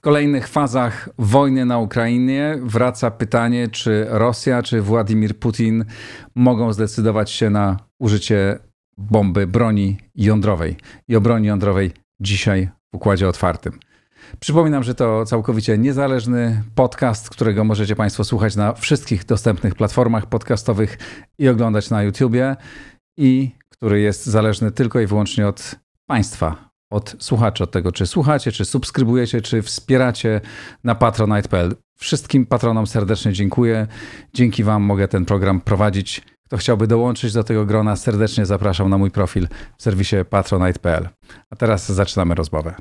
[0.00, 5.84] W kolejnych fazach wojny na Ukrainie wraca pytanie, czy Rosja, czy Władimir Putin
[6.34, 8.58] mogą zdecydować się na użycie
[8.98, 10.76] bomby broni jądrowej.
[11.08, 13.78] I o broni jądrowej dzisiaj w układzie otwartym.
[14.38, 20.98] Przypominam, że to całkowicie niezależny podcast, którego możecie Państwo słuchać na wszystkich dostępnych platformach podcastowych
[21.38, 22.56] i oglądać na YouTubie,
[23.18, 28.52] i który jest zależny tylko i wyłącznie od Państwa, od słuchaczy, od tego, czy słuchacie,
[28.52, 30.40] czy subskrybujecie, czy wspieracie
[30.84, 31.74] na patronite.pl.
[31.98, 33.86] Wszystkim patronom serdecznie dziękuję.
[34.34, 36.22] Dzięki Wam mogę ten program prowadzić.
[36.46, 41.08] Kto chciałby dołączyć do tego grona, serdecznie zapraszam na mój profil w serwisie patronite.pl.
[41.50, 42.74] A teraz zaczynamy rozmowę.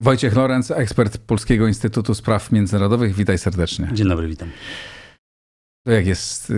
[0.00, 3.14] Wojciech Lorenz, ekspert Polskiego Instytutu Spraw Międzynarodowych.
[3.14, 3.88] Witaj serdecznie.
[3.92, 4.50] Dzień dobry, witam.
[5.86, 6.52] To jak jest?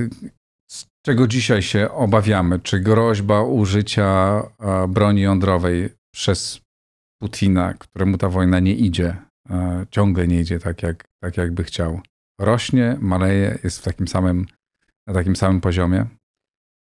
[1.06, 2.58] Czego dzisiaj się obawiamy?
[2.58, 4.42] Czy groźba użycia
[4.88, 6.60] broni jądrowej przez
[7.22, 9.16] Putina, któremu ta wojna nie idzie,
[9.90, 12.00] ciągle nie idzie tak, jak, tak jakby chciał,
[12.40, 14.46] rośnie, maleje, jest w takim samym,
[15.06, 16.06] na takim samym poziomie?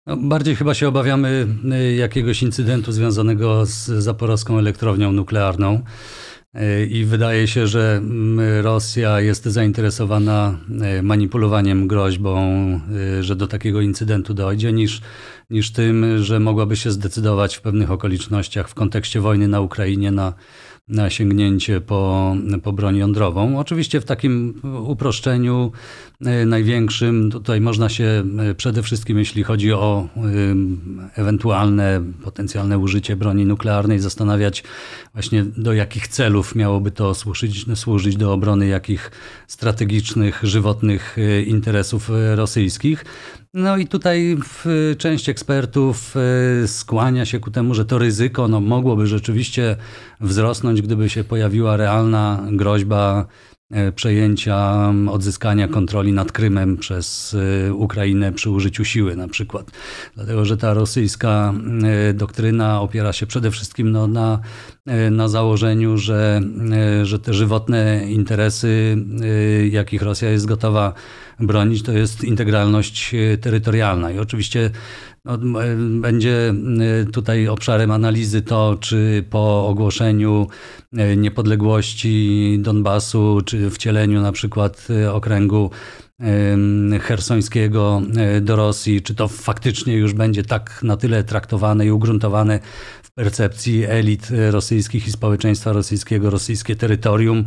[0.06, 5.82] No, bardziej chyba się obawiamy y, jakiegoś incydentu związanego z zaporowską elektrownią nuklearną.
[6.60, 10.58] Y, I wydaje się, że mm, Rosja jest zainteresowana
[10.98, 12.36] y, manipulowaniem groźbą,
[13.20, 15.00] że do takiego incydentu dojdzie, niż,
[15.50, 20.32] niż tym, że mogłaby się zdecydować w pewnych okolicznościach w kontekście wojny na Ukrainie na
[20.88, 23.58] na sięgnięcie po, po broń jądrową.
[23.58, 25.72] Oczywiście w takim uproszczeniu
[26.20, 30.20] e, największym tutaj można się e, przede wszystkim, jeśli chodzi o e,
[31.20, 34.64] ewentualne potencjalne użycie broni nuklearnej, zastanawiać
[35.12, 39.10] właśnie do jakich celów miałoby to służyć, służyć do obrony jakich
[39.46, 43.04] strategicznych, żywotnych interesów rosyjskich.
[43.58, 44.36] No i tutaj
[44.98, 49.76] część ekspertów e, skłania się ku temu, że to ryzyko no, mogłoby rzeczywiście
[50.20, 53.26] wzrosnąć, gdyby się pojawiła realna groźba
[53.70, 57.36] e, przejęcia, odzyskania kontroli nad Krymem przez
[57.72, 59.70] Ukrainę przy użyciu siły na przykład.
[60.14, 61.54] Dlatego, że ta rosyjska
[62.14, 64.38] doktryna opiera się przede wszystkim no, na,
[65.10, 66.40] na założeniu, że,
[67.02, 68.96] że te żywotne interesy,
[69.70, 70.94] jakich Rosja jest gotowa
[71.40, 74.10] bronić, to jest integralność e, terytorialna.
[74.10, 74.70] I oczywiście
[75.24, 75.38] no,
[76.00, 76.54] będzie
[77.00, 80.46] e, tutaj obszarem analizy to, czy po ogłoszeniu
[80.92, 85.70] e, niepodległości Donbasu, czy wcieleniu na przykład okręgu
[87.00, 88.02] hersońskiego
[88.40, 92.60] do Rosji, czy to faktycznie już będzie tak na tyle traktowane i ugruntowane
[93.16, 97.44] percepcji elit rosyjskich i społeczeństwa rosyjskiego, rosyjskie terytorium,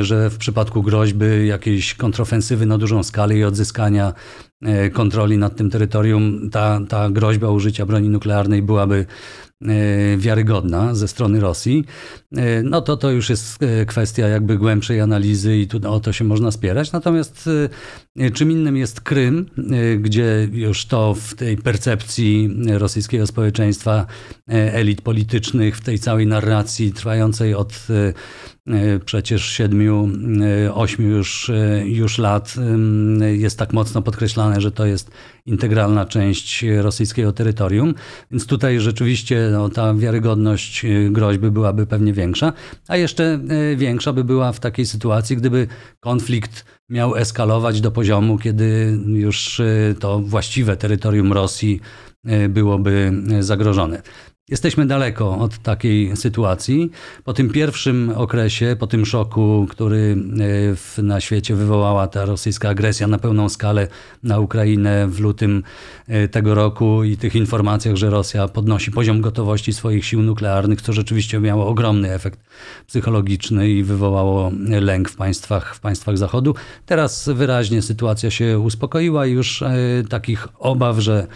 [0.00, 4.12] że w przypadku groźby jakiejś kontrofensywy na dużą skalę i odzyskania
[4.62, 9.06] e, kontroli nad tym terytorium, ta, ta groźba użycia broni nuklearnej byłaby
[9.68, 12.21] E, wiarygodna ze strony Rosji, e,
[12.64, 16.24] no to to już jest e, kwestia jakby głębszej analizy i tu o to się
[16.24, 16.92] można spierać.
[16.92, 17.50] Natomiast
[18.34, 19.46] czym innym jest Krym,
[19.98, 24.06] gdzie już to w tej percepcji rosyjskiego społeczeństwa,
[24.48, 27.86] elit politycznych, w tej całej narracji trwającej od
[29.04, 30.08] przecież siedmiu,
[30.74, 31.50] ośmiu już,
[31.84, 32.54] już lat
[33.32, 35.10] jest tak mocno podkreślane, że to jest
[35.46, 37.94] integralna część rosyjskiego terytorium.
[38.30, 42.21] Więc tutaj rzeczywiście no, ta wiarygodność groźby byłaby pewnie większa,
[42.88, 43.40] a jeszcze
[43.72, 45.66] y, większa by była w takiej sytuacji, gdyby
[46.00, 51.80] konflikt miał eskalować do poziomu, kiedy już y, to właściwe terytorium Rosji
[52.48, 54.02] byłoby zagrożone.
[54.48, 56.90] Jesteśmy daleko od takiej sytuacji.
[57.24, 60.16] Po tym pierwszym okresie, po tym szoku, który
[60.98, 63.88] e, na świecie wywołała ta rosyjska agresja na pełną skalę
[64.22, 65.62] na Ukrainę w lutym
[66.08, 70.92] e, tego roku i tych informacjach, że Rosja podnosi poziom gotowości swoich sił nuklearnych, co
[70.92, 72.40] rzeczywiście miało ogromny efekt
[72.86, 76.54] psychologiczny i wywołało lęk w państwach, w państwach Zachodu.
[76.86, 79.74] Teraz wyraźnie sytuacja się uspokoiła i już e,
[80.08, 81.26] takich obaw, że,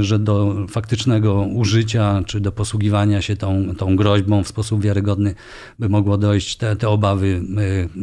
[0.00, 5.34] że do faktycznego użycia czy do posługiwania się tą, tą groźbą w sposób wiarygodny
[5.78, 7.26] by mogło dojść, te, te obawy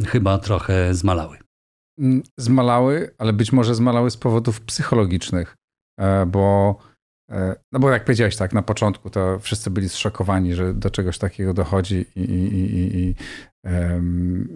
[0.04, 1.38] y, chyba trochę zmalały.
[2.00, 5.57] Mm, zmalały, ale być może zmalały z powodów psychologicznych,
[6.00, 6.75] e, bo
[7.31, 11.18] e, no bo jak powiedziałeś tak, na początku to wszyscy byli zszokowani, że do czegoś
[11.18, 13.16] takiego dochodzi i, i, i,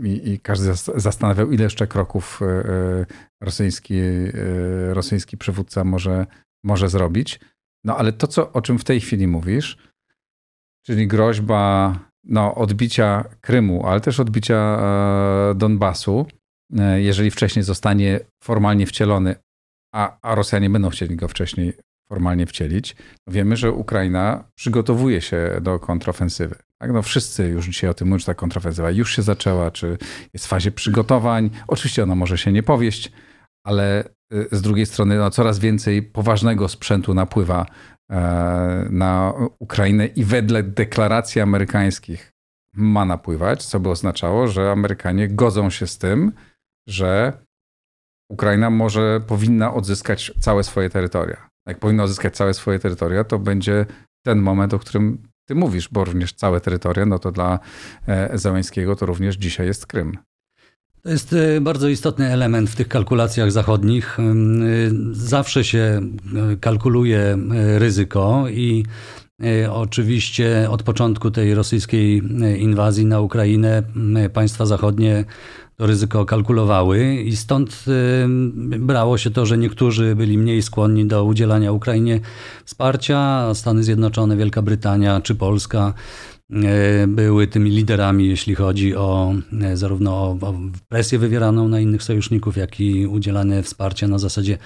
[0.03, 3.05] i, i każdy zastanawiał, ile jeszcze kroków e,
[3.41, 3.95] rosyjski,
[4.89, 6.25] rosyjski przywódca może,
[6.63, 7.39] może zrobić.
[7.85, 9.77] No ale to, co, o czym w tej chwili mówisz,
[10.85, 11.93] czyli groźba
[12.23, 16.25] no, odbicia Krymu, ale też odbicia e, Donbasu,
[16.77, 19.35] e, jeżeli wcześniej zostanie formalnie wcielony,
[19.93, 21.73] a, a Rosjanie będą chcieli go wcześniej
[22.09, 22.95] formalnie wcielić.
[23.27, 26.55] Wiemy, że Ukraina przygotowuje się do kontrofensywy.
[26.81, 26.93] Tak?
[26.93, 29.97] No wszyscy już dzisiaj o tym mówią, że ta kontrofensywa już się zaczęła, czy
[30.33, 31.49] jest w fazie przygotowań.
[31.67, 33.11] Oczywiście ona może się nie powieść,
[33.65, 34.03] ale
[34.33, 37.65] y, z drugiej strony no, coraz więcej poważnego sprzętu napływa
[38.11, 42.31] e, na Ukrainę i wedle deklaracji amerykańskich
[42.73, 46.31] ma napływać, co by oznaczało, że Amerykanie godzą się z tym,
[46.87, 47.33] że
[48.29, 51.49] Ukraina może powinna odzyskać całe swoje terytoria.
[51.67, 53.85] Jak powinna odzyskać całe swoje terytoria, to będzie
[54.25, 57.59] ten moment, o którym ty mówisz, bo również całe terytoria, no to dla
[58.07, 60.17] e, Załęskiego to również dzisiaj jest Krym.
[61.05, 64.19] To jest e, bardzo istotny element w tych kalkulacjach zachodnich.
[64.19, 64.23] E,
[65.11, 66.01] zawsze się
[66.59, 67.37] kalkuluje
[67.77, 68.85] ryzyko i
[69.71, 72.21] Oczywiście od początku tej rosyjskiej
[72.57, 73.83] inwazji na Ukrainę
[74.33, 75.25] państwa zachodnie
[75.75, 77.85] to ryzyko kalkulowały i stąd
[78.79, 82.19] brało się to, że niektórzy byli mniej skłonni do udzielania Ukrainie
[82.65, 85.93] wsparcia, Stany Zjednoczone, Wielka Brytania czy Polska
[87.07, 90.11] były tymi liderami, jeśli chodzi o e, zarówno
[90.41, 90.53] o,
[90.87, 94.57] presję wywieraną na innych sojuszników, jak i udzielane wsparcie na zasadzie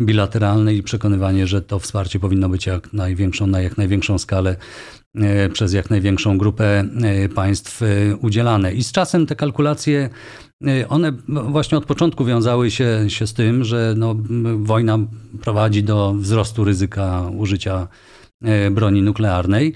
[0.00, 4.56] bilateralnej i przekonywanie, że to wsparcie powinno być jak największą, na jak największą skalę
[5.14, 6.84] e, przez jak największą grupę
[7.34, 7.80] państw
[8.20, 8.72] udzielane.
[8.72, 10.10] I z czasem te kalkulacje
[10.88, 14.16] one właśnie od początku wiązały się, się z tym, że no,
[14.56, 14.98] wojna
[15.42, 17.88] prowadzi do wzrostu ryzyka użycia
[18.70, 19.74] broni nuklearnej.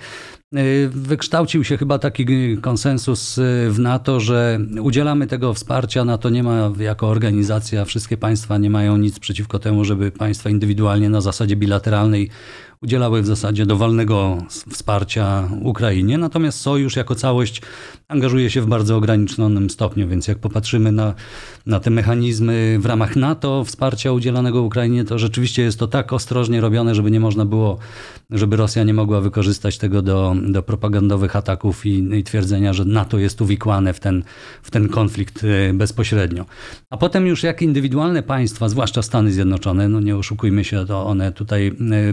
[0.54, 2.26] Y, wykształcił się chyba taki
[2.62, 6.04] konsensus w NATO, że udzielamy tego wsparcia.
[6.04, 11.10] NATO nie ma jako organizacja, wszystkie państwa nie mają nic przeciwko temu, żeby państwa indywidualnie
[11.10, 12.30] na zasadzie bilateralnej
[12.82, 14.38] udzielały w zasadzie dowolnego
[14.70, 17.62] wsparcia Ukrainie, natomiast sojusz jako całość
[18.08, 21.14] angażuje się w bardzo ograniczonym stopniu, więc jak popatrzymy na,
[21.66, 26.60] na te mechanizmy w ramach NATO wsparcia udzielanego Ukrainie, to rzeczywiście jest to tak ostrożnie
[26.60, 27.78] robione, żeby nie można było,
[28.30, 33.18] żeby Rosja nie mogła wykorzystać tego do, do propagandowych ataków i, i twierdzenia, że NATO
[33.18, 34.24] jest uwikłane w ten,
[34.62, 36.44] w ten konflikt y, bezpośrednio.
[36.90, 41.32] A potem już jak indywidualne państwa, zwłaszcza Stany Zjednoczone, no nie oszukujmy się, to one
[41.32, 41.72] tutaj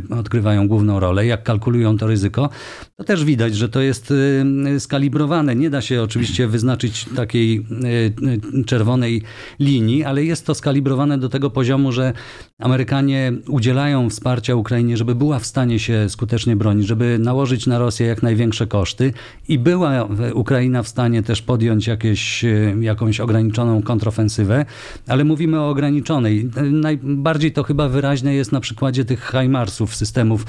[0.10, 0.16] y,
[0.54, 2.50] odgrywają główną rolę, jak kalkulują to ryzyko,
[2.96, 5.56] to też widać, że to jest y, skalibrowane.
[5.56, 9.22] Nie da się oczywiście wyznaczyć takiej y, y, czerwonej
[9.60, 12.14] linii, ale jest to skalibrowane do tego poziomu, że
[12.60, 18.08] Amerykanie udzielają wsparcia Ukrainie, żeby była w stanie się skutecznie bronić, żeby nałożyć na Rosję
[18.08, 19.14] jak największe koszty
[19.48, 22.46] i była Ukraina w stanie też podjąć jakieś,
[22.82, 24.66] jakąś ograniczoną kontrofensywę,
[25.08, 26.50] ale mówimy o ograniczonej.
[26.72, 30.43] Najbardziej to chyba wyraźne jest na przykładzie tych HIMARSów, systemów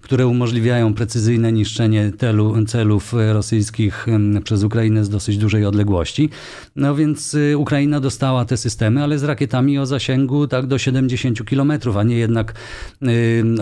[0.00, 2.12] które umożliwiają precyzyjne niszczenie
[2.66, 4.06] celów rosyjskich
[4.44, 6.30] przez Ukrainę z dosyć dużej odległości.
[6.76, 11.42] No więc y, Ukraina dostała te systemy, ale z rakietami o zasięgu tak do 70
[11.44, 12.54] km, a nie jednak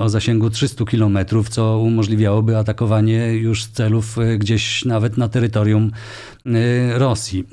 [0.00, 1.19] o zasięgu 300 km,
[1.50, 5.90] co umożliwiałoby atakowanie już celów y, gdzieś nawet na terytorium
[6.94, 7.44] Rosji.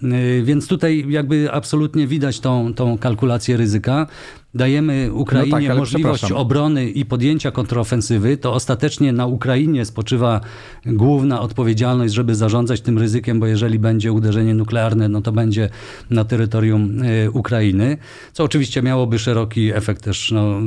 [0.44, 4.08] Więc tutaj jakby absolutnie widać tą, tą kalkulację ryzyka
[4.56, 10.41] dajemy Ukrainie no tak, możliwość obrony i podjęcia kontrofensywy, to ostatecznie na Ukrainie spoczywa
[10.86, 15.70] główna odpowiedzialność, żeby zarządzać tym ryzykiem, bo jeżeli będzie uderzenie nuklearne, no to będzie
[16.10, 17.98] na terytorium e, Ukrainy,
[18.34, 20.60] co oczywiście miałoby szeroki efekt też, no,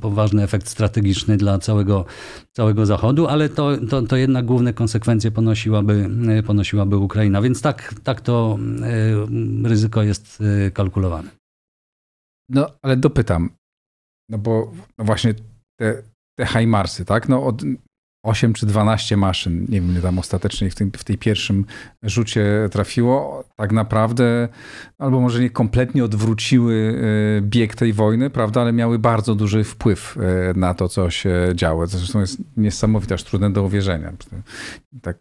[0.00, 2.04] poważny efekt strategiczny dla całego,
[2.52, 7.42] całego Zachodu, ale to, to, to jednak główne konsekwencje ponosiłaby, e, ponosiłaby Ukraina.
[7.42, 8.58] Więc tak, tak to
[9.64, 10.42] e, ryzyko jest
[10.74, 11.39] kalkulowane.
[12.50, 13.50] No, ale dopytam,
[14.28, 15.34] no bo no właśnie
[15.80, 16.02] te,
[16.38, 17.28] te Hajmarsy, tak?
[17.28, 17.62] No od
[18.24, 21.64] 8 czy 12 maszyn, nie wiem tam ostatecznie w, tym, w tej pierwszym
[22.02, 24.48] rzucie trafiło, tak naprawdę,
[24.98, 27.02] albo może nie kompletnie odwróciły
[27.38, 31.52] e, bieg tej wojny, prawda, ale miały bardzo duży wpływ e, na to, co się
[31.54, 31.86] działo.
[31.86, 34.12] Zresztą jest niesamowite, aż trudne do uwierzenia.
[35.02, 35.18] Tak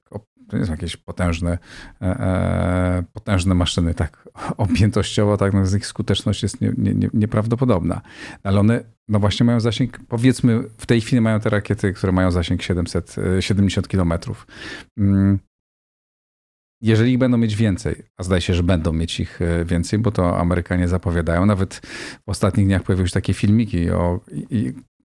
[0.50, 1.58] to nie są jakieś potężne,
[2.02, 8.02] e, e, potężne maszyny, tak objętościowo, tak, no, ich skuteczność jest nie, nie, nieprawdopodobna.
[8.44, 12.32] Ale one, no właśnie mają zasięg, powiedzmy, w tej chwili mają te rakiety, które mają
[12.32, 14.14] zasięg 770 km.
[14.98, 15.40] Mm.
[16.82, 20.12] Jeżeli ich będą mieć więcej, a zdaje się, że będą mieć ich e, więcej, bo
[20.12, 21.46] to Amerykanie zapowiadają.
[21.46, 21.82] Nawet
[22.26, 24.20] w ostatnich dniach pojawiły się takie filmiki o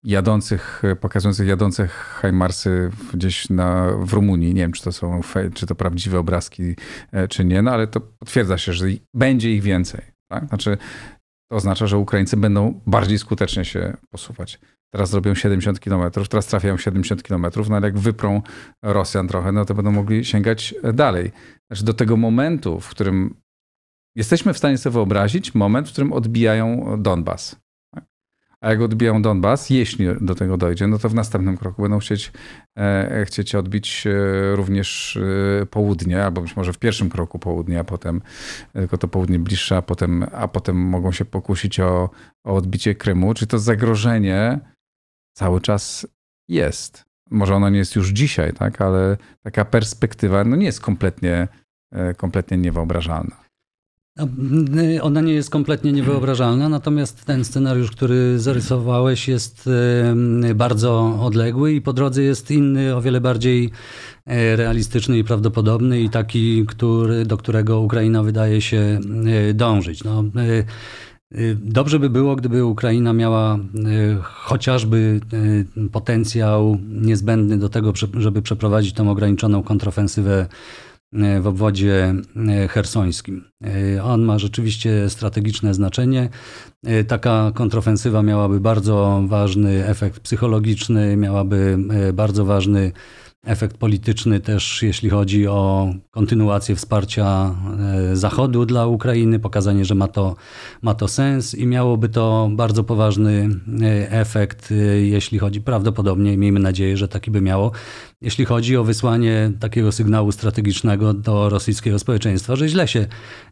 [0.05, 4.55] jadących, pokazujących jadących Hajmarsy gdzieś na, w Rumunii.
[4.55, 5.21] Nie wiem, czy to są,
[5.55, 6.75] czy to prawdziwe obrazki,
[7.13, 10.01] e, czy nie, no ale to potwierdza się, że będzie ich więcej.
[10.31, 10.49] Tak?
[10.49, 10.79] Znaczy,
[11.51, 14.61] to oznacza, że Ukraińcy będą bardziej skutecznie się posuwać.
[14.93, 18.43] Teraz zrobią 70 km, teraz trafiają 70 km, no ale jak wyprą
[18.83, 21.33] Rosjan trochę, no to będą mogli sięgać dalej.
[21.71, 23.35] Znaczy do tego momentu, w którym
[24.17, 27.63] jesteśmy w stanie sobie wyobrazić moment, w którym odbijają Donbas.
[28.64, 32.33] A jak odbiją Donbas, jeśli do tego dojdzie, no to w następnym kroku będą chcieć,
[32.78, 35.16] e, chcieć odbić e, również
[35.62, 38.23] e, południe, albo być może w pierwszym kroku południe, a potem
[38.73, 42.11] tylko to południe bliższe, a potem, a potem mogą się pokusić o,
[42.44, 43.35] o odbicie Krymu.
[43.35, 44.59] Czy to zagrożenie
[45.37, 46.06] cały czas
[46.49, 47.04] jest?
[47.30, 48.80] Może ono nie jest już dzisiaj, tak?
[48.80, 51.49] ale taka perspektywa no nie jest kompletnie,
[52.16, 53.44] kompletnie niewyobrażalna.
[55.02, 59.71] Ona nie jest kompletnie niewyobrażalna, natomiast ten scenariusz, który zarysowałeś, jest
[60.54, 63.71] bardzo odległy i po drodze jest inny, o wiele bardziej
[64.26, 69.00] e, realistyczny i prawdopodobny i taki, który, do którego Ukraina wydaje się
[69.50, 70.04] e, dążyć.
[70.04, 70.64] No, e,
[71.54, 73.59] Dobrze by było, gdyby Ukraina miała
[74.23, 75.21] chociażby
[75.92, 80.47] potencjał niezbędny do tego, żeby przeprowadzić tą ograniczoną kontrofensywę
[81.40, 82.14] w obwodzie
[82.49, 83.44] e, hersońskim.
[83.97, 86.28] E, on ma rzeczywiście strategiczne znaczenie.
[87.09, 91.78] Taka kontrofensywa miałaby bardzo ważny efekt psychologiczny, miałaby
[92.12, 92.92] bardzo ważny
[93.44, 97.54] efekt polityczny też, jeśli chodzi o kontynuację wsparcia
[98.12, 100.37] Zachodu dla Ukrainy, pokazanie, że ma to,
[100.83, 103.49] ma to sens i miałoby to bardzo poważny
[104.11, 107.73] efekt, jeśli chodzi prawdopodobnie, miejmy nadzieję, że taki by miało,
[108.25, 113.07] jeśli chodzi o wysłanie takiego sygnału strategicznego do rosyjskiego społeczeństwa, że źle się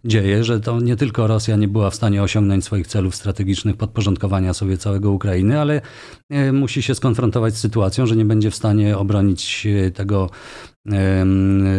[0.05, 4.55] dzieje, że to nie tylko Rosja nie była w stanie osiągnąć swoich celów strategicznych podporządkowania
[4.55, 5.81] sobie całego Ukrainy, ale
[6.31, 10.31] e, musi się skonfrontować z sytuacją, że nie będzie w stanie obronić e, tego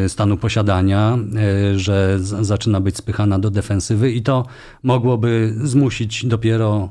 [0.07, 4.45] stanu posiadania, e, że zaczyna być spychana do defensywy i to
[4.83, 6.89] mogłoby zmusić dopiero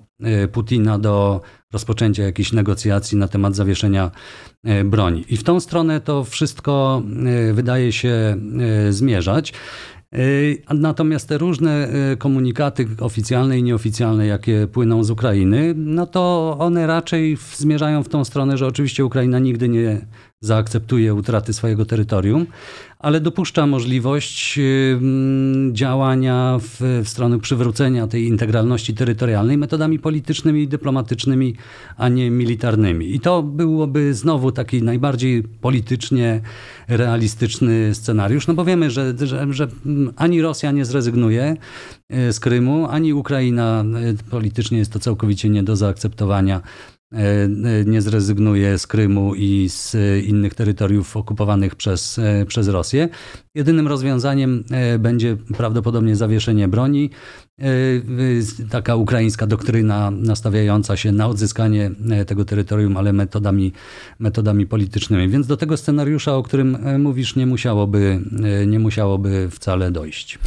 [0.52, 1.40] Putina do
[1.72, 4.10] rozpoczęcia jakichś negocjacji na temat zawieszenia
[4.64, 5.24] e, broni.
[5.28, 8.08] I w tą stronę to wszystko e, wydaje się
[8.88, 9.52] e, zmierzać.
[10.74, 11.88] Natomiast te różne
[12.18, 18.24] komunikaty oficjalne i nieoficjalne, jakie płyną z Ukrainy, no to one raczej zmierzają w tą
[18.24, 20.06] stronę, że oczywiście Ukraina nigdy nie
[20.42, 22.46] zaakceptuje utraty swojego terytorium,
[22.98, 24.58] ale dopuszcza możliwość
[25.72, 31.54] działania w, w stronę przywrócenia tej integralności terytorialnej metodami politycznymi dyplomatycznymi,
[31.96, 33.14] a nie militarnymi.
[33.14, 36.40] I to byłoby znowu taki najbardziej politycznie
[36.88, 39.68] realistyczny scenariusz, no bo wiemy, że, że, że
[40.16, 41.56] ani Rosja nie zrezygnuje
[42.08, 46.60] e, z Krymu, ani Ukraina e, politycznie jest to całkowicie nie do zaakceptowania
[47.86, 53.08] nie zrezygnuje z Krymu i z innych terytoriów okupowanych przez, e, przez Rosję.
[53.54, 57.10] Jedynym rozwiązaniem e, będzie prawdopodobnie zawieszenie broni,
[58.70, 61.90] taka ukraińska doktryna nastawiająca się na odzyskanie
[62.26, 63.72] tego terytorium, ale metodami,
[64.18, 65.28] metodami politycznymi.
[65.28, 68.20] Więc do tego scenariusza, o którym mówisz, nie musiałoby,
[68.66, 70.38] nie musiałoby wcale dojść.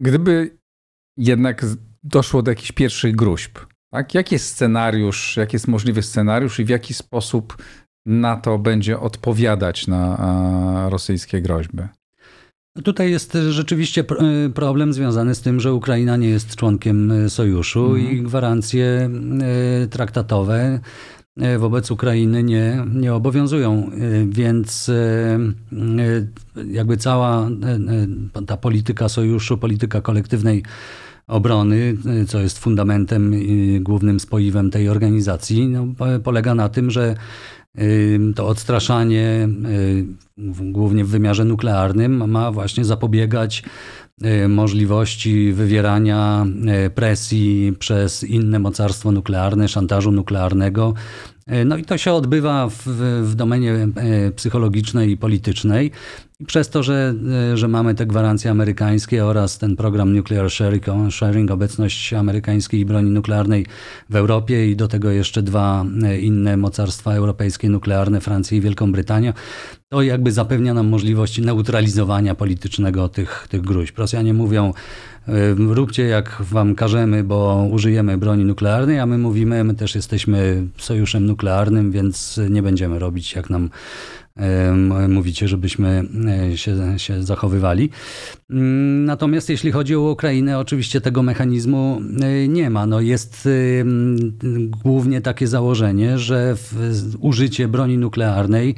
[0.00, 0.58] Gdyby
[1.16, 1.66] jednak
[2.02, 3.58] doszło do jakichś pierwszych gruźb,
[3.94, 4.14] tak?
[4.14, 7.56] Jaki jest scenariusz, jaki jest możliwy scenariusz i w jaki sposób
[8.06, 11.82] NATO będzie odpowiadać na rosyjskie groźby?
[12.84, 14.04] Tutaj jest rzeczywiście
[14.46, 18.10] y, problem związany z tym, że Ukraina nie jest członkiem y, sojuszu mhm.
[18.10, 19.10] i gwarancje
[19.84, 20.80] y, traktatowe
[21.58, 23.90] wobec Ukrainy nie, nie obowiązują.
[24.28, 24.90] Więc
[26.70, 27.48] jakby cała
[28.46, 30.62] ta polityka sojuszu, polityka kolektywnej
[31.26, 31.96] obrony,
[32.28, 33.34] co jest fundamentem
[33.80, 35.86] głównym spoiwem tej organizacji, no,
[36.24, 37.14] polega na tym, że
[38.34, 39.48] to odstraszanie,
[40.58, 43.62] głównie w wymiarze nuklearnym, ma właśnie zapobiegać
[44.48, 46.46] możliwości wywierania
[46.94, 50.94] presji przez inne mocarstwo nuklearne, szantażu nuklearnego.
[51.66, 52.82] No i to się odbywa w,
[53.22, 53.88] w domenie
[54.36, 55.90] psychologicznej i politycznej.
[56.46, 57.14] Przez to, że,
[57.54, 63.66] że mamy te gwarancje amerykańskie oraz ten program Nuclear Sharing, sharing, obecność amerykańskiej broni nuklearnej
[64.10, 65.84] w Europie i do tego jeszcze dwa
[66.20, 69.32] inne mocarstwa europejskie nuklearne, Francja i Wielką Brytanię,
[69.94, 73.98] to jakby zapewnia nam możliwość neutralizowania politycznego tych, tych gruźb.
[73.98, 74.72] Rosjanie mówią,
[75.28, 80.66] e, róbcie jak wam każemy, bo użyjemy broni nuklearnej, a my mówimy, my też jesteśmy
[80.78, 83.70] sojuszem nuklearnym, więc nie będziemy robić jak nam
[85.08, 86.04] mówicie, żebyśmy
[86.52, 87.90] e, się, się zachowywali.
[88.50, 92.86] Mm, natomiast jeśli chodzi o Ukrainę, oczywiście tego mechanizmu e, nie ma.
[92.86, 93.48] No jest
[94.84, 96.56] głównie takie założenie, że
[97.20, 98.74] użycie broni nuklearnej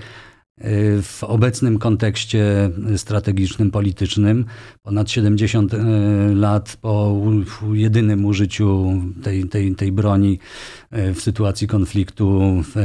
[1.02, 4.44] w obecnym kontekście strategicznym, politycznym,
[4.82, 5.78] ponad 70 e,
[6.34, 7.20] lat po
[7.72, 10.38] jedynym użyciu tej, tej, tej broni
[10.92, 12.40] w sytuacji konfliktu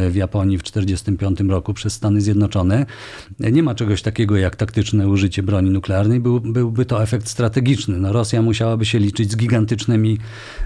[0.10, 2.86] w Japonii w 1945 roku przez Stany Zjednoczone,
[3.40, 6.20] nie ma czegoś takiego jak taktyczne użycie broni nuklearnej.
[6.20, 7.98] Był, byłby to efekt strategiczny.
[7.98, 10.18] No, Rosja musiałaby się liczyć z gigantycznymi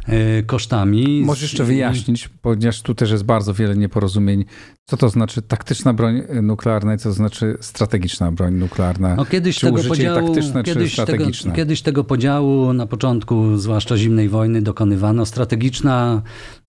[0.07, 1.21] e, kosztami.
[1.25, 4.45] Możesz jeszcze wyjaśnić, ponieważ tu też jest bardzo wiele nieporozumień,
[4.85, 9.15] co to znaczy taktyczna broń nuklearna i co to znaczy strategiczna broń nuklearna?
[9.15, 10.95] No, kiedyś czy tego podziału, taktyczne, kiedyś?
[10.95, 11.25] Tego,
[11.55, 15.25] kiedyś tego podziału na początku, zwłaszcza zimnej wojny, dokonywano.
[15.25, 16.21] Strategiczna,
[16.61, 16.64] e,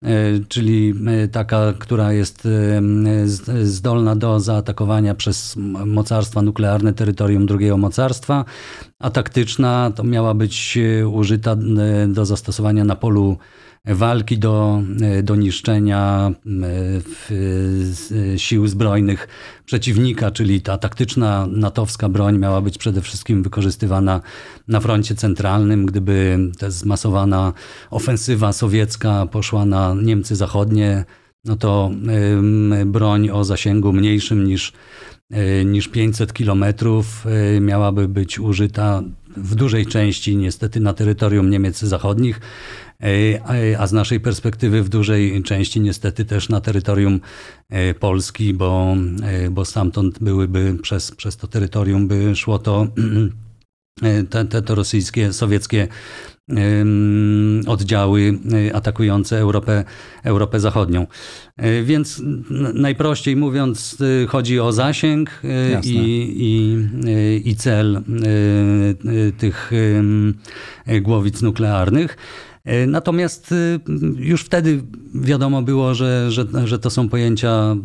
[0.48, 8.44] czyli e, taka, która jest e, zdolna do zaatakowania przez mocarstwa nuklearne terytorium drugiego mocarstwa,
[8.98, 10.78] a taktyczna to miała być
[11.12, 11.56] użyta
[12.08, 13.38] do zastosowania na polu
[13.86, 14.82] walki do,
[15.22, 16.30] do niszczenia
[18.34, 19.28] e, sił zbrojnych
[19.64, 24.20] przeciwnika, czyli ta taktyczna natowska broń miała być przede wszystkim wykorzystywana
[24.68, 25.86] na froncie centralnym.
[25.86, 27.52] Gdyby ta zmasowana
[27.90, 31.04] ofensywa sowiecka poszła na Niemcy Zachodnie,
[31.44, 31.90] no to
[32.86, 34.72] broń o zasięgu mniejszym niż,
[35.30, 39.02] e, niż 500 kilometrów e, miałaby być użyta
[39.36, 42.85] w dużej części niestety na terytorium Niemiec Zachodnich, E,
[43.78, 47.20] a z naszej perspektywy w dużej części niestety też na terytorium
[47.68, 52.86] e, Polski, bo, e, bo stamtąd byłyby przez, przez to terytorium by szło to
[54.30, 55.88] te, te, to rosyjskie, sowieckie
[57.66, 58.38] oddziały
[58.74, 59.84] atakujące Europę,
[60.24, 61.06] Europę Zachodnią.
[61.84, 62.22] Więc
[62.74, 63.98] najprościej mówiąc,
[64.28, 65.42] chodzi o zasięg
[65.82, 68.02] i, i, i cel
[69.38, 69.70] tych
[71.00, 72.16] głowic nuklearnych.
[72.66, 73.80] E, natomiast y,
[74.18, 74.82] już wtedy
[75.14, 77.76] wiadomo było, że, że, że to są pojęcia e,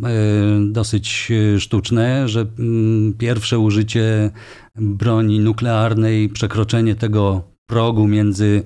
[0.71, 4.31] dosyć e, sztuczne, że mm, pierwsze użycie
[4.75, 8.63] broni nuklearnej, przekroczenie tego progu między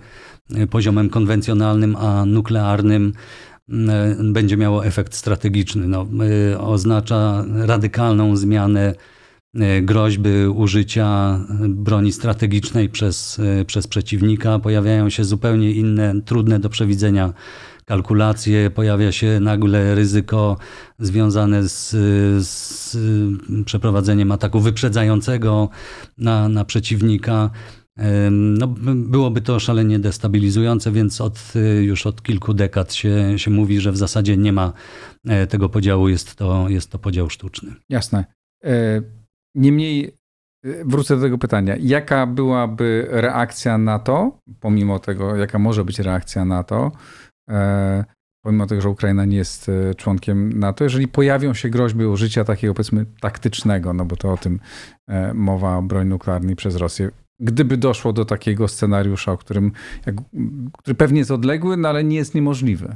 [0.69, 3.13] poziomem konwencjonalnym a nuklearnym
[4.23, 5.87] będzie miało efekt strategiczny.
[5.87, 6.07] No,
[6.59, 8.93] oznacza radykalną zmianę
[9.81, 11.39] groźby użycia
[11.69, 14.59] broni strategicznej przez, e, przez przeciwnika.
[14.59, 17.33] Pojawiają się zupełnie inne, trudne do przewidzenia
[17.85, 20.57] kalkulacje, pojawia się nagle ryzyko
[20.99, 21.89] związane z,
[22.47, 22.97] z
[23.65, 25.69] przeprowadzeniem ataku wyprzedzającego
[26.17, 27.49] na, na przeciwnika.
[28.31, 33.91] No, byłoby to szalenie destabilizujące, więc od, już od kilku dekad się, się mówi, że
[33.91, 34.73] w zasadzie nie ma
[35.25, 37.73] e, tego podziału, jest to, jest to podział sztuczny.
[37.89, 38.25] Jasne.
[39.55, 40.11] Niemniej
[40.65, 41.75] y, wrócę do tego pytania.
[41.79, 46.91] Jaka byłaby reakcja na to, pomimo tego, jaka może być reakcja na to,
[47.49, 48.05] e,
[48.45, 52.73] pomimo tego, że Ukraina nie jest e, członkiem NATO, jeżeli pojawią się groźby użycia takiego
[52.73, 54.59] powiedzmy taktycznego, no bo to o tym
[55.07, 57.11] e, mowa o broni nuklearnej przez Rosję.
[57.39, 59.71] Gdyby doszło do takiego scenariusza, o którym,
[60.05, 60.15] jak,
[60.77, 62.95] który pewnie jest odległy, no ale nie jest niemożliwy.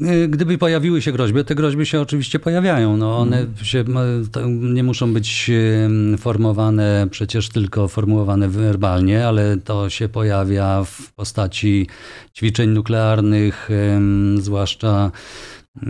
[0.00, 2.96] Y, gdyby pojawiły się groźby, te groźby się oczywiście pojawiają.
[2.96, 3.64] No one mhm.
[3.64, 3.84] się,
[4.74, 5.50] nie muszą być
[6.18, 11.86] formowane przecież tylko formułowane werbalnie, ale to się pojawia w postaci
[12.36, 13.68] ćwiczeń nuklearnych,
[14.36, 15.10] zwłaszcza
[15.76, 15.86] y,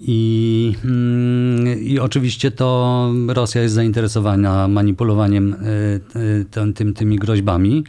[0.00, 5.56] i, mm, I oczywiście to Rosja jest zainteresowana manipulowaniem
[6.16, 7.84] y, tym, tymi groźbami.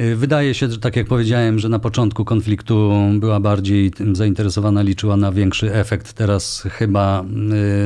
[0.00, 4.82] Y, wydaje się, że tak jak powiedziałem, że na początku konfliktu była bardziej tym zainteresowana,
[4.82, 6.12] liczyła na większy efekt.
[6.12, 7.24] Teraz chyba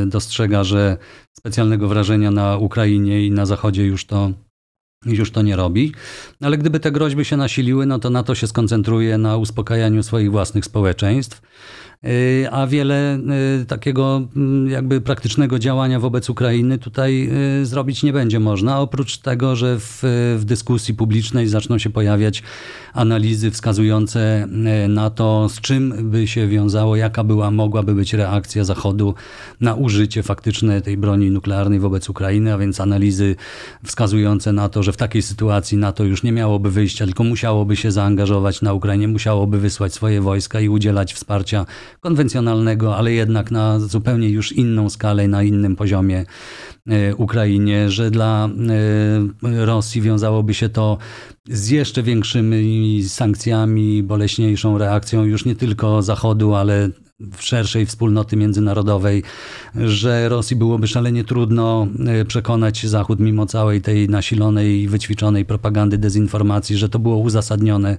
[0.03, 0.97] y, dostrzega, że
[1.39, 4.31] specjalnego wrażenia na Ukrainie i na Zachodzie już to
[5.07, 5.93] już to nie robi.
[6.41, 10.65] Ale gdyby te groźby się nasiliły, no to NATO się skoncentruje na uspokajaniu swoich własnych
[10.65, 11.43] społeczeństw.
[12.07, 13.19] Y, a wiele
[13.61, 17.31] y, takiego mm, jakby praktycznego działania wobec Ukrainy tutaj
[17.63, 18.81] y, zrobić nie będzie można.
[18.81, 20.01] Oprócz tego, że w,
[20.39, 22.43] w dyskusji publicznej zaczną się pojawiać
[22.93, 24.49] analizy wskazujące
[24.89, 29.15] na to, z czym by się wiązało, jaka była, mogłaby być reakcja Zachodu
[29.61, 33.37] na użycie faktyczne tej broni nuklearnej wobec Ukrainy, a więc analizy
[33.85, 37.91] wskazujące na to, że w takiej sytuacji NATO już nie miałoby wyjścia, tylko musiałoby się
[37.91, 41.67] zaangażować na Ukrainie, musiałoby wysłać swoje wojska i udzielać wsparcia
[42.01, 46.25] konwencjonalnego, ale jednak na zupełnie już inną skalę, na innym poziomie
[46.89, 48.49] e, Ukrainie, że dla
[49.43, 50.99] e, Rosji wiązałoby się to
[51.49, 56.91] z jeszcze większymi sankcjami, boleśniejszą reakcją już nie tylko Zachodu, ale
[57.39, 59.23] szerszej wspólnoty międzynarodowej,
[59.75, 65.99] że Rosji byłoby szalenie trudno e, przekonać Zachód, mimo całej tej nasilonej i wyćwiczonej propagandy,
[65.99, 67.97] dezinformacji, że to było uzasadnione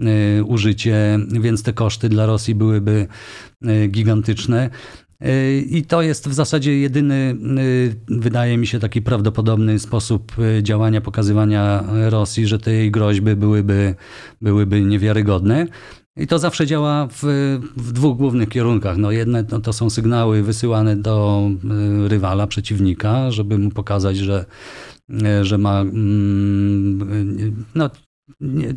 [0.00, 3.06] e, użycie, więc te koszty dla Rosji byłyby
[3.62, 4.70] e, gigantyczne.
[5.70, 7.36] I to jest w zasadzie jedyny,
[8.08, 13.94] wydaje mi się, taki prawdopodobny sposób działania, pokazywania Rosji, że te jej groźby byłyby,
[14.40, 15.66] byłyby niewiarygodne.
[16.16, 17.22] I to zawsze działa w,
[17.76, 18.96] w dwóch głównych kierunkach.
[18.96, 21.48] No jedne to, to są sygnały wysyłane do
[22.06, 24.44] rywala, przeciwnika, żeby mu pokazać, że,
[25.42, 27.90] że ma mm, no,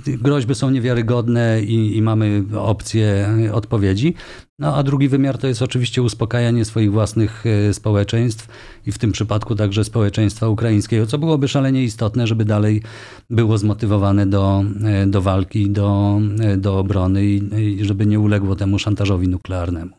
[0.04, 4.13] groźby są niewiarygodne i, i, mamy opcję odpowiedzi.
[4.60, 8.48] No a drugi wymiar to jest oczywiście uspokajanie swoich własnych e, społeczeństw
[8.88, 12.82] i w tym przypadku także społeczeństwa ukraińskiego, co byłoby szalenie istotne, żeby dalej
[13.30, 18.56] było zmotywowane do, e, do walki, do, e, do obrony i, i żeby nie uległo
[18.56, 19.91] temu szantażowi nuklearnemu.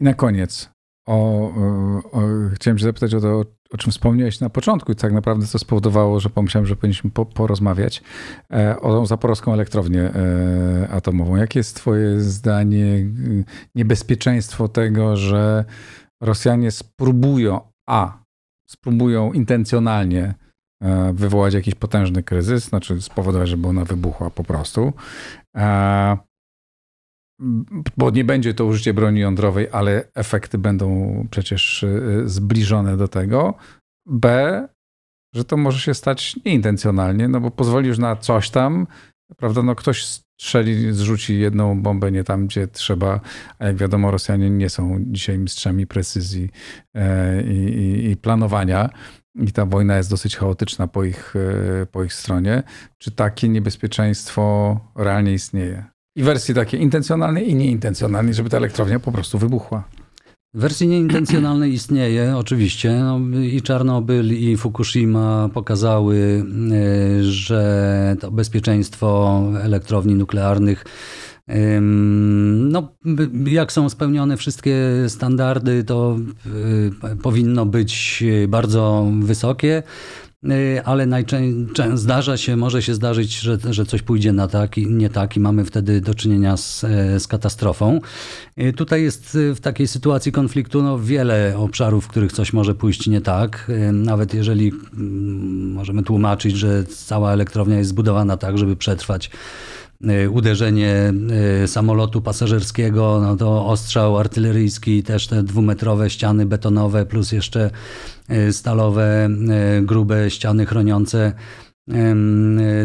[0.00, 0.70] I na koniec,
[1.10, 1.52] o,
[2.12, 2.20] o,
[2.54, 6.20] chciałem się zapytać o to, o czym wspomniałeś na początku i tak naprawdę to spowodowało,
[6.20, 8.02] że pomyślałem, że powinniśmy po, porozmawiać
[8.52, 11.36] e, o zaporowską elektrownię e, atomową.
[11.36, 13.06] Jakie jest twoje zdanie,
[13.74, 15.64] niebezpieczeństwo tego, że
[16.22, 18.22] Rosjanie spróbują, a
[18.70, 20.34] spróbują intencjonalnie
[20.82, 24.92] e, wywołać jakiś potężny kryzys, znaczy spowodować, żeby ona wybuchła po prostu,
[27.96, 33.54] bo nie będzie to użycie broni jądrowej, ale efekty będą przecież y, zbliżone do tego.
[34.06, 34.68] B,
[35.34, 38.86] że to może się stać nieintencjonalnie, no bo pozwolisz na coś tam,
[39.36, 43.20] prawda, no ktoś strzeli, zrzuci jedną bombę nie tam, gdzie trzeba,
[43.58, 46.50] a jak wiadomo Rosjanie nie są dzisiaj mistrzami precyzji
[46.94, 48.90] e, i, i, i planowania
[49.34, 52.62] i ta wojna jest dosyć chaotyczna po ich, e, po ich stronie.
[52.98, 55.89] Czy takie niebezpieczeństwo realnie istnieje?
[56.16, 59.84] I wersji takiej intencjonalnej i nieintencjonalnej, żeby ta elektrownia po prostu wybuchła.
[60.54, 63.00] Wersji nieintencjonalnej istnieje oczywiście.
[63.00, 70.84] No, I Czarnobyl, i Fukushima pokazały, e, że to bezpieczeństwo elektrowni nuklearnych
[71.80, 72.92] no,
[73.46, 74.76] jak są spełnione wszystkie
[75.08, 76.16] standardy, to
[77.04, 79.82] e, powinno być bardzo wysokie.
[80.44, 84.86] Y, ale najczęściej zdarza się, może się zdarzyć, że, że coś pójdzie na tak i
[84.86, 88.00] nie tak i mamy wtedy do czynienia z, e, z katastrofą.
[88.58, 92.74] Y, tutaj jest y, w takiej sytuacji konfliktu no, wiele obszarów, w których coś może
[92.74, 93.70] pójść nie tak.
[93.92, 99.30] Nawet jeżeli mm, możemy tłumaczyć, że cała elektrownia jest zbudowana tak, żeby przetrwać
[100.30, 101.12] uderzenie
[101.66, 107.70] samolotu pasażerskiego, no to ostrzał artyleryjski, też te dwumetrowe ściany betonowe, plus jeszcze
[108.30, 109.28] E, stalowe,
[109.82, 111.32] grube ściany chroniące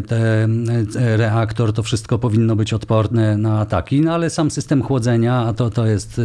[0.07, 5.53] ten reaktor, to wszystko powinno być odporne na ataki, no ale sam system chłodzenia, a
[5.53, 6.21] to, to jest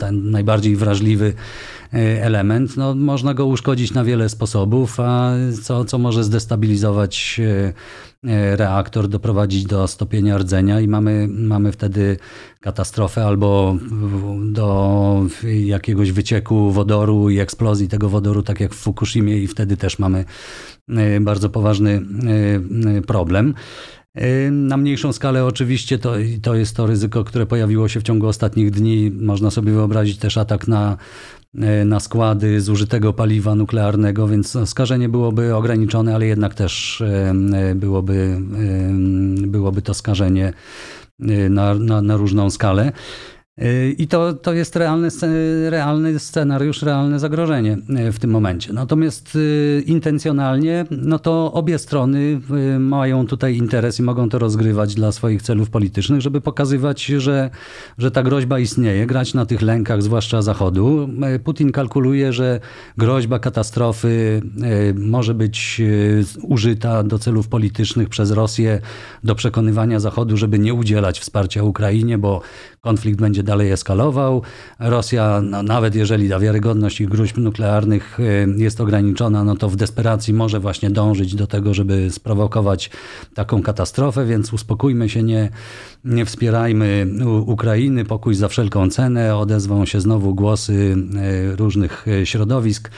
[0.00, 1.34] ten najbardziej wrażliwy
[2.20, 7.40] element, no, można go uszkodzić na wiele sposobów, a co, co może zdestabilizować
[8.26, 12.16] E, reaktor doprowadzić do stopienia rdzenia i mamy, mamy wtedy
[12.60, 13.76] katastrofę albo
[14.42, 15.26] do
[15.64, 20.24] jakiegoś wycieku wodoru i eksplozji tego wodoru, tak jak w Fukushimie i wtedy też mamy
[21.20, 22.02] bardzo poważny
[23.06, 23.54] problem.
[24.50, 28.70] Na mniejszą skalę oczywiście to, to jest to ryzyko, które pojawiło się w ciągu ostatnich
[28.70, 29.10] dni.
[29.10, 30.96] Można sobie wyobrazić też atak na
[31.60, 37.74] E, na składy zużytego paliwa nuklearnego, więc skażenie byłoby ograniczone, ale jednak też e, e,
[37.74, 38.38] byłoby,
[39.46, 40.52] byłoby to skażenie
[41.50, 42.92] na, na, na różną skalę.
[43.98, 45.08] I to, to jest realny,
[45.70, 47.78] realny scenariusz, realne zagrożenie
[48.12, 48.72] w tym momencie.
[48.72, 49.38] Natomiast
[49.86, 52.40] intencjonalnie, no to obie strony
[52.78, 57.50] mają tutaj interes i mogą to rozgrywać dla swoich celów politycznych, żeby pokazywać, że,
[57.98, 61.08] że ta groźba istnieje, grać na tych lękach, zwłaszcza Zachodu.
[61.44, 62.60] Putin kalkuluje, że
[62.98, 64.42] groźba katastrofy
[64.94, 65.82] może być
[66.42, 68.80] użyta do celów politycznych przez Rosję,
[69.24, 72.40] do przekonywania Zachodu, żeby nie udzielać wsparcia Ukrainie, bo
[72.82, 74.42] konflikt będzie dalej eskalował.
[74.78, 79.76] Rosja, no, nawet jeżeli ta wiarygodność ich gruźb nuklearnych y, jest ograniczona, no to w
[79.76, 82.90] desperacji może właśnie dążyć do tego, żeby sprowokować
[83.34, 85.48] taką katastrofę, więc uspokójmy się, nie,
[86.04, 87.06] nie wspierajmy
[87.46, 89.36] Ukrainy, pokój za wszelką cenę.
[89.36, 90.96] Odezwą się znowu głosy
[91.52, 92.90] y, różnych y, środowisk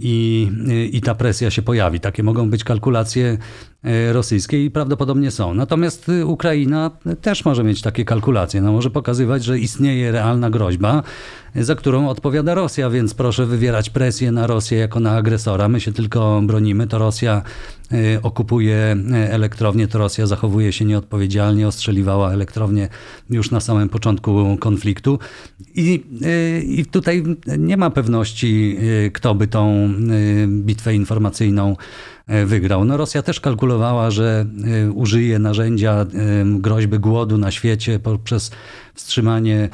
[0.00, 0.48] i,
[0.92, 2.00] i ta presja się pojawi.
[2.00, 3.38] Takie mogą być kalkulacje
[3.84, 5.54] E, rosyjskie i prawdopodobnie są.
[5.54, 6.90] Natomiast y, Ukraina
[7.20, 8.60] też może mieć takie kalkulacje.
[8.60, 11.02] No, może pokazywać, że istnieje realna groźba,
[11.54, 15.68] za którą odpowiada Rosja, więc proszę wywierać presję na Rosję jako na agresora.
[15.68, 17.42] My się tylko bronimy, to Rosja
[17.92, 18.96] y, okupuje
[19.30, 22.88] elektrownię, to Rosja zachowuje się nieodpowiedzialnie, ostrzeliwała elektrownię
[23.30, 25.18] już na samym początku konfliktu.
[25.74, 26.02] I,
[26.64, 27.24] I tutaj
[27.58, 28.78] nie ma pewności,
[29.12, 29.94] kto by tą
[30.46, 31.76] bitwę informacyjną
[32.19, 32.84] E, wygrał.
[32.84, 34.46] No Rosja też kalkulowała, że
[34.86, 36.06] e, użyje narzędzia e,
[36.44, 38.50] groźby głodu na świecie poprzez
[38.94, 39.68] wstrzymanie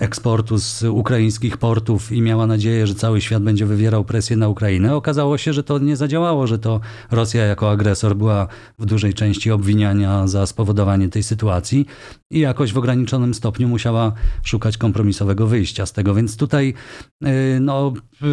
[0.00, 4.96] eksportu z ukraińskich portów i miała nadzieję, że cały świat będzie wywierał presję na Ukrainę.
[4.96, 9.50] Okazało się, że to nie zadziałało, że to Rosja jako agresor była w dużej części
[9.50, 11.86] obwiniania za spowodowanie tej sytuacji
[12.30, 16.14] i jakoś w ograniczonym stopniu musiała szukać kompromisowego wyjścia z tego.
[16.14, 16.74] Więc tutaj
[17.24, 17.92] y, no,
[18.22, 18.26] y,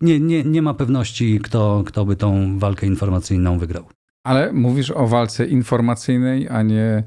[0.00, 3.84] nie, nie, nie ma pewności, kto, kto by tą walkę informacyjną wygrał.
[4.24, 7.04] Ale mówisz o walce informacyjnej, a nie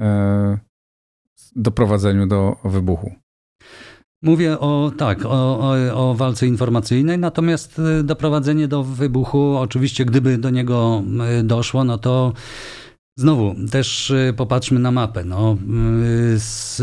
[0.00, 0.58] e,
[1.56, 3.12] doprowadzeniu do wybuchu.
[4.22, 10.38] Mówię o tak, o, o, o, walce informacyjnej, natomiast e, doprowadzenie do wybuchu, oczywiście, gdyby
[10.38, 12.32] do niego e, doszło, no to
[13.20, 15.24] Znowu, też y, popatrzmy na mapę.
[15.24, 15.56] No,
[16.34, 16.82] y, z,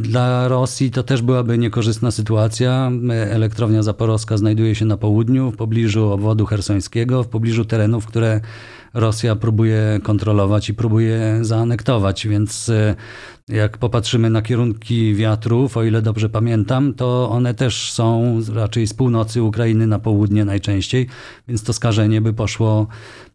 [0.00, 2.90] dla Rosji to też byłaby niekorzystna sytuacja.
[3.30, 8.40] Elektrownia Zaporowska znajduje się na południu, w pobliżu obwodu hersońskiego, w pobliżu terenów, które
[8.96, 12.94] Rosja próbuje kontrolować i próbuje zaanektować, więc y,
[13.48, 18.94] jak popatrzymy na kierunki wiatrów, o ile dobrze pamiętam, to one też są raczej z
[18.94, 21.06] północy Ukrainy na południe najczęściej,
[21.48, 22.86] więc to skażenie by poszło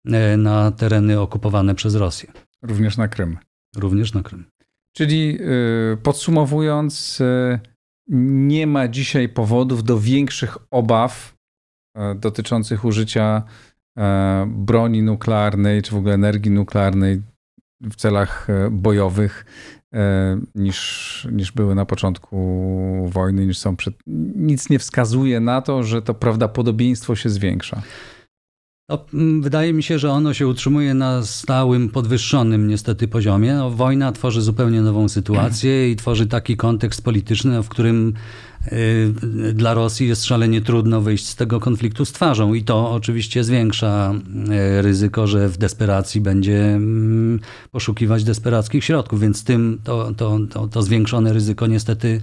[0.06, 2.32] e, na tereny okupowane przez Rosję.
[2.62, 3.38] Również na Krym.
[3.76, 4.46] Również na Krym.
[4.98, 5.38] Czyli
[5.94, 7.60] e, podsumowując, e,
[8.08, 11.36] nie ma dzisiaj powodów do większych obaw
[12.16, 13.44] dotyczących użycia
[14.48, 17.22] broni nuklearnej czy w ogóle energii nuklearnej
[17.82, 19.46] w celach bojowych
[19.94, 22.38] E, niż, niż były na początku
[23.12, 23.96] wojny, niż są przed...
[24.36, 27.82] Nic nie wskazuje na to, że to prawdopodobieństwo się zwiększa.
[28.90, 29.06] No,
[29.42, 33.54] wydaje mi się, że ono się utrzymuje na stałym, podwyższonym niestety poziomie.
[33.54, 38.14] No, wojna tworzy zupełnie nową sytuację i tworzy taki kontekst polityczny, w którym
[39.54, 44.14] dla Rosji jest szalenie trudno wyjść z tego konfliktu z twarzą i to oczywiście zwiększa
[44.78, 47.40] y, ryzyko, że w desperacji będzie mm,
[47.72, 52.22] poszukiwać desperackich środków, więc tym to, to, to, to zwiększone ryzyko niestety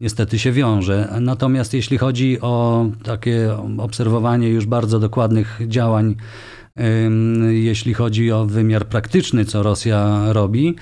[0.00, 1.14] niestety się wiąże.
[1.20, 6.16] Natomiast jeśli chodzi o takie obserwowanie już bardzo dokładnych działań,
[7.50, 10.76] jeśli chodzi o wymiar praktyczny, co Rosja robi,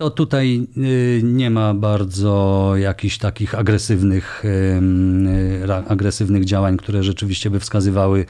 [0.00, 4.44] to tutaj y, nie ma bardzo jakichś takich agresywnych,
[5.88, 8.26] agresywnych działań, które rzeczywiście by wskazywały,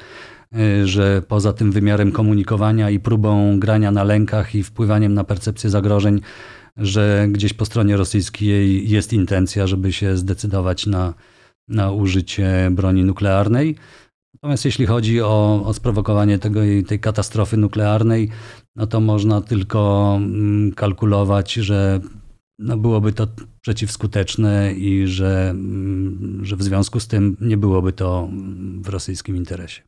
[0.56, 5.70] y, że poza tym wymiarem komunikowania i próbą grania na lękach i wpływaniem na percepcję
[5.70, 6.20] zagrożeń,
[6.76, 11.14] że gdzieś po stronie rosyjskiej jest intencja, żeby się zdecydować na,
[11.68, 13.76] na użycie broni nuklearnej.
[14.34, 18.30] Natomiast jeśli chodzi o, o sprowokowanie tego, tej katastrofy nuklearnej,
[18.76, 22.00] no to można tylko mm, kalkulować, że
[22.58, 23.26] no byłoby to
[23.60, 28.28] przeciwskuteczne i że, mm, że w związku z tym nie byłoby to
[28.82, 29.82] w rosyjskim interesie.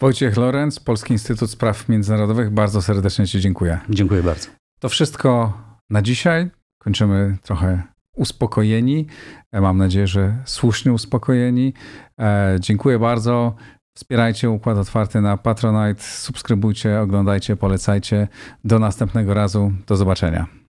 [0.00, 3.78] Wojciech Lorenz, Polski Instytut Spraw Międzynarodowych, bardzo serdecznie Ci dziękuję.
[3.90, 4.48] Dziękuję bardzo.
[4.80, 5.52] To wszystko
[5.90, 6.50] na dzisiaj.
[6.78, 7.82] Kończymy trochę
[8.16, 9.06] uspokojeni.
[9.52, 11.72] E, mam nadzieję, że słusznie uspokojeni.
[12.20, 13.54] E, dziękuję bardzo.
[13.96, 18.28] Wspierajcie Układ Otwarty na Patronite, subskrybujcie, oglądajcie, polecajcie.
[18.64, 19.72] Do następnego razu.
[19.86, 20.65] Do zobaczenia.